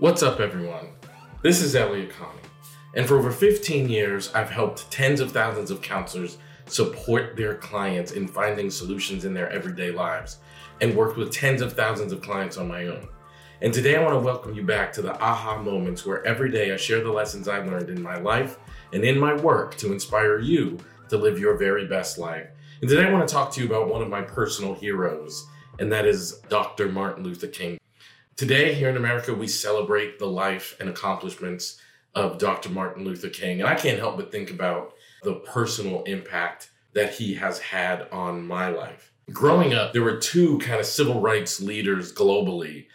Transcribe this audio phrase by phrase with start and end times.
[0.00, 0.90] What's up, everyone?
[1.42, 2.38] This is Elliott Connie,
[2.94, 8.12] and for over 15 years, I've helped tens of thousands of counselors support their clients
[8.12, 10.36] in finding solutions in their everyday lives
[10.80, 13.08] and worked with tens of thousands of clients on my own.
[13.60, 16.72] And today, I want to welcome you back to the aha moments where every day
[16.72, 18.56] I share the lessons I learned in my life
[18.92, 20.78] and in my work to inspire you
[21.08, 22.46] to live your very best life.
[22.82, 25.48] And today, I want to talk to you about one of my personal heroes,
[25.80, 26.88] and that is Dr.
[26.88, 27.80] Martin Luther King.
[28.38, 31.80] Today, here in America, we celebrate the life and accomplishments
[32.14, 32.68] of Dr.
[32.68, 33.60] Martin Luther King.
[33.60, 38.46] And I can't help but think about the personal impact that he has had on
[38.46, 39.12] my life.
[39.32, 42.86] Growing up, there were two kind of civil rights leaders globally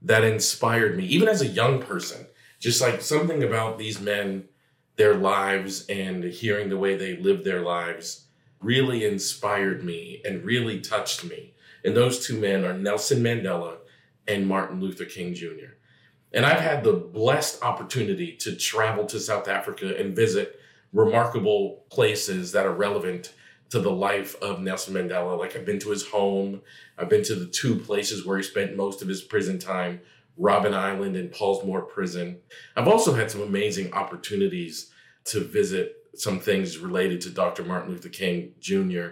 [0.00, 2.26] that inspired me, even as a young person.
[2.58, 4.48] Just like something about these men,
[4.96, 8.28] their lives, and hearing the way they lived their lives
[8.62, 11.52] really inspired me and really touched me.
[11.84, 13.75] And those two men are Nelson Mandela
[14.28, 15.74] and Martin Luther King Jr.
[16.32, 20.60] And I've had the blessed opportunity to travel to South Africa and visit
[20.92, 23.32] remarkable places that are relevant
[23.70, 25.38] to the life of Nelson Mandela.
[25.38, 26.62] Like I've been to his home,
[26.98, 30.00] I've been to the two places where he spent most of his prison time,
[30.38, 32.38] Robben Island and Pollsmoor Prison.
[32.76, 34.92] I've also had some amazing opportunities
[35.24, 37.64] to visit some things related to Dr.
[37.64, 39.08] Martin Luther King Jr.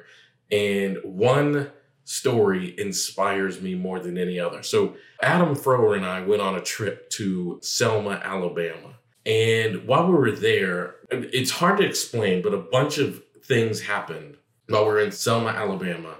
[0.51, 1.71] And one
[2.05, 4.63] story inspires me more than any other.
[4.63, 8.97] So, Adam Froerer and I went on a trip to Selma, Alabama.
[9.27, 14.37] And while we were there, it's hard to explain, but a bunch of things happened
[14.69, 16.17] while we were in Selma, Alabama.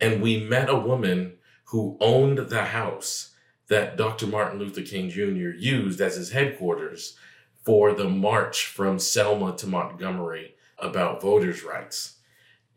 [0.00, 1.34] And we met a woman
[1.66, 3.34] who owned the house
[3.68, 4.26] that Dr.
[4.26, 5.50] Martin Luther King Jr.
[5.50, 7.16] used as his headquarters
[7.64, 12.15] for the march from Selma to Montgomery about voters' rights.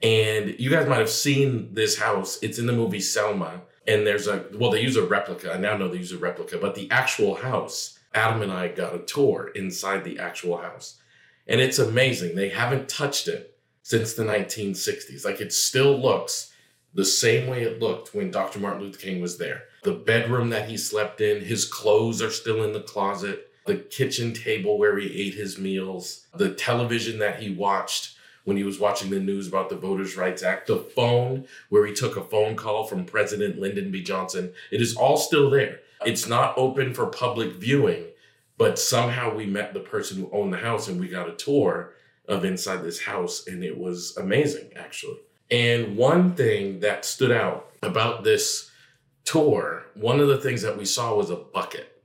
[0.01, 2.39] And you guys might have seen this house.
[2.41, 3.61] It's in the movie Selma.
[3.87, 5.53] And there's a, well, they use a replica.
[5.53, 8.95] I now know they use a replica, but the actual house, Adam and I got
[8.95, 10.99] a tour inside the actual house.
[11.47, 12.35] And it's amazing.
[12.35, 15.25] They haven't touched it since the 1960s.
[15.25, 16.53] Like it still looks
[16.93, 18.59] the same way it looked when Dr.
[18.59, 19.63] Martin Luther King was there.
[19.83, 24.33] The bedroom that he slept in, his clothes are still in the closet, the kitchen
[24.33, 28.15] table where he ate his meals, the television that he watched
[28.49, 31.93] when he was watching the news about the Voters' Rights Act, the phone where he
[31.93, 34.01] took a phone call from President Lyndon B.
[34.01, 34.51] Johnson.
[34.71, 35.81] It is all still there.
[36.03, 38.05] It's not open for public viewing,
[38.57, 41.93] but somehow we met the person who owned the house and we got a tour
[42.27, 45.19] of inside this house, and it was amazing, actually.
[45.51, 48.71] And one thing that stood out about this
[49.25, 52.01] tour, one of the things that we saw was a bucket.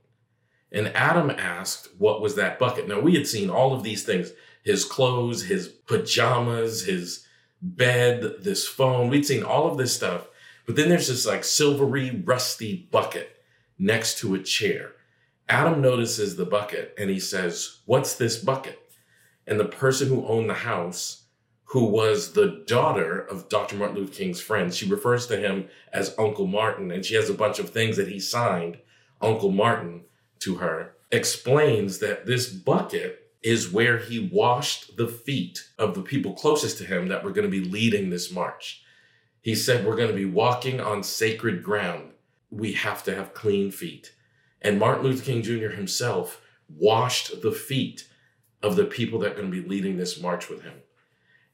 [0.71, 2.87] And Adam asked, What was that bucket?
[2.87, 4.31] Now, we had seen all of these things
[4.65, 7.25] his clothes, his pajamas, his
[7.61, 9.09] bed, this phone.
[9.09, 10.27] We'd seen all of this stuff.
[10.65, 13.43] But then there's this like silvery, rusty bucket
[13.77, 14.93] next to a chair.
[15.47, 18.81] Adam notices the bucket and he says, What's this bucket?
[19.45, 21.25] And the person who owned the house,
[21.65, 23.75] who was the daughter of Dr.
[23.75, 27.35] Martin Luther King's friend, she refers to him as Uncle Martin, and she has a
[27.35, 28.79] bunch of things that he signed
[29.21, 30.05] Uncle Martin
[30.39, 36.33] to her, explains that this bucket is where he washed the feet of the people
[36.33, 38.83] closest to him that were going to be leading this march.
[39.39, 42.13] He said, We're going to be walking on sacred ground.
[42.49, 44.13] We have to have clean feet.
[44.63, 45.69] And Martin Luther King Jr.
[45.69, 48.09] himself washed the feet
[48.63, 50.81] of the people that are going to be leading this march with him.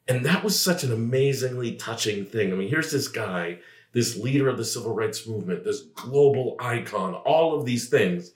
[0.07, 2.53] And that was such an amazingly touching thing.
[2.53, 3.59] I mean, here's this guy,
[3.91, 8.31] this leader of the civil rights movement, this global icon, all of these things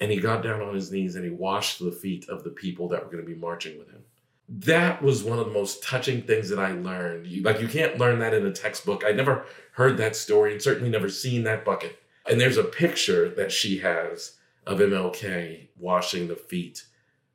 [0.00, 2.88] and he got down on his knees and he washed the feet of the people
[2.88, 4.02] that were going to be marching with him.
[4.48, 7.26] That was one of the most touching things that I learned.
[7.42, 9.02] Like, you can't learn that in a textbook.
[9.06, 11.98] I never heard that story and certainly never seen that bucket.
[12.28, 16.84] And there's a picture that she has of MLK washing the feet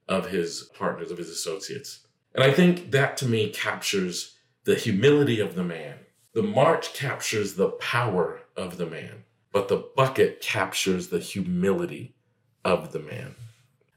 [0.07, 2.07] of his partners, of his associates.
[2.33, 5.95] And I think that to me captures the humility of the man.
[6.33, 12.15] The march captures the power of the man, but the bucket captures the humility
[12.63, 13.35] of the man.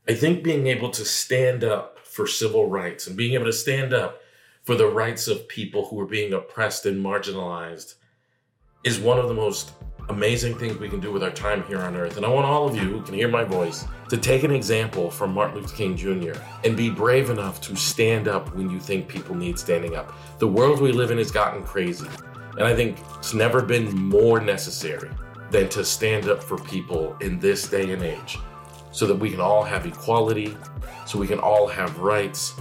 [0.08, 3.94] I think being able to stand up for civil rights and being able to stand
[3.94, 4.20] up
[4.64, 7.94] for the rights of people who are being oppressed and marginalized
[8.84, 9.72] is one of the most
[10.08, 12.16] amazing things we can do with our time here on earth.
[12.16, 15.10] And I want all of you who can hear my voice to take an example
[15.10, 16.32] from Martin Luther King Jr.
[16.64, 20.12] and be brave enough to stand up when you think people need standing up.
[20.38, 22.08] The world we live in has gotten crazy.
[22.58, 25.10] And I think it's never been more necessary
[25.50, 28.38] than to stand up for people in this day and age
[28.92, 30.56] so that we can all have equality,
[31.06, 32.54] so we can all have rights,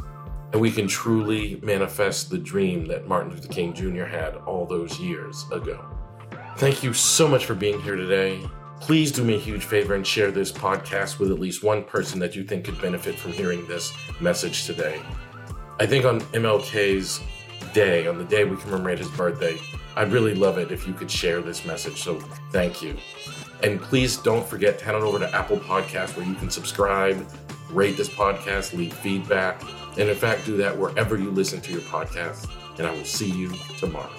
[0.51, 4.05] and we can truly manifest the dream that Martin Luther King Jr.
[4.05, 5.85] had all those years ago.
[6.57, 8.41] Thank you so much for being here today.
[8.79, 12.19] Please do me a huge favor and share this podcast with at least one person
[12.19, 14.99] that you think could benefit from hearing this message today.
[15.79, 17.21] I think on MLK's
[17.73, 19.57] day, on the day we commemorate his birthday,
[19.95, 22.01] I'd really love it if you could share this message.
[22.01, 22.19] So
[22.51, 22.97] thank you.
[23.63, 27.27] And please don't forget to head on over to Apple Podcasts where you can subscribe,
[27.69, 29.61] rate this podcast, leave feedback,
[29.97, 32.49] and in fact, do that wherever you listen to your podcast.
[32.77, 34.09] And I will see you tomorrow.